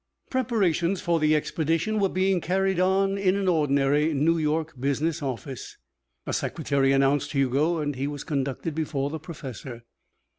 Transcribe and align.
Preparations 0.31 0.99
for 0.99 1.19
the 1.19 1.35
expedition 1.35 1.99
were 1.99 2.09
being 2.09 2.41
carried 2.41 2.79
on 2.79 3.19
in 3.19 3.35
an 3.35 3.47
ordinary 3.47 4.15
New 4.15 4.39
York 4.39 4.73
business 4.79 5.21
office. 5.21 5.77
A 6.25 6.33
secretary 6.33 6.91
announced 6.91 7.33
Hugo 7.33 7.77
and 7.77 7.95
he 7.95 8.07
was 8.07 8.23
conducted 8.23 8.73
before 8.73 9.11
the 9.11 9.19
professor. 9.19 9.83